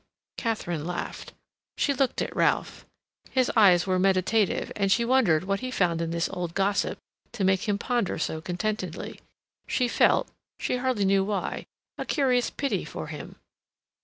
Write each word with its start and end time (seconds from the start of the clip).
Katharine 0.35 0.83
laughed. 0.87 1.33
She 1.77 1.93
looked 1.93 2.23
at 2.23 2.35
Ralph. 2.35 2.87
His 3.29 3.51
eyes 3.55 3.85
were 3.85 3.99
meditative, 3.99 4.71
and 4.75 4.91
she 4.91 5.05
wondered 5.05 5.43
what 5.43 5.59
he 5.59 5.69
found 5.69 6.01
in 6.01 6.09
this 6.09 6.27
old 6.29 6.55
gossip 6.55 6.97
to 7.33 7.43
make 7.43 7.69
him 7.69 7.77
ponder 7.77 8.17
so 8.17 8.41
contentedly. 8.41 9.21
She 9.67 9.87
felt, 9.87 10.27
she 10.59 10.77
hardly 10.77 11.05
knew 11.05 11.23
why, 11.23 11.67
a 11.99 12.05
curious 12.05 12.49
pity 12.49 12.83
for 12.83 13.09
him. 13.09 13.35